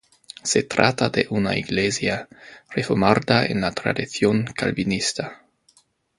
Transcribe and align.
Se 0.41 0.63
trata 0.63 1.09
de 1.11 1.27
una 1.29 1.55
iglesia 1.59 2.27
reformada 2.71 3.45
en 3.45 3.61
la 3.61 3.71
tradición 3.71 4.45
calvinista. 4.45 5.43